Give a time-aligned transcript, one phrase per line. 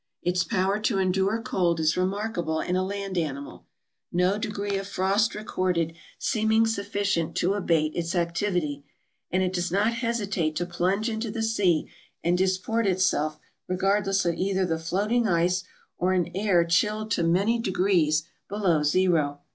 [0.23, 3.67] Its power to endure cold is remarkable in a land animal,
[4.11, 8.83] no degree of frost recorded seeming sufficient to abate its activity;
[9.29, 11.87] and it does not hesitate to plunge into the sea
[12.23, 13.37] and disport itself
[13.67, 15.65] regardless of either the floating ice
[15.99, 19.41] or an air chilled to many degrees below zero.